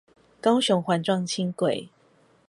[0.41, 1.89] 高雄環狀輕軌